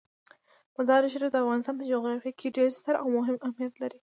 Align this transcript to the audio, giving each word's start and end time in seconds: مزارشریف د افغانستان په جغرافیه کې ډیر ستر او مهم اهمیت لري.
مزارشریف 0.77 1.29
د 1.33 1.35
افغانستان 1.43 1.75
په 1.77 1.85
جغرافیه 1.91 2.33
کې 2.39 2.55
ډیر 2.57 2.69
ستر 2.79 2.95
او 3.01 3.07
مهم 3.17 3.37
اهمیت 3.47 3.73
لري. 3.81 3.99